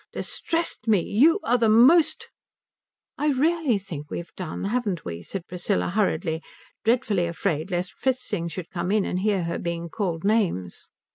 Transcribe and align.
"Distressed 0.13 0.87
me? 0.87 0.99
You 1.01 1.39
are 1.43 1.59
the 1.59 1.69
most" 1.69 2.31
"Really 3.19 3.75
I 3.75 3.77
think 3.77 4.09
we've 4.09 4.33
done, 4.35 4.63
haven't 4.63 5.05
we?" 5.05 5.21
said 5.21 5.45
Priscilla 5.47 5.89
hurriedly, 5.91 6.41
dreadfully 6.83 7.27
afraid 7.27 7.69
lest 7.69 7.93
Fritzing 7.93 8.47
should 8.47 8.71
come 8.71 8.91
in 8.91 9.05
and 9.05 9.19
hear 9.19 9.43
her 9.43 9.59
being 9.59 9.89
called 9.89 10.23
names. 10.23 10.89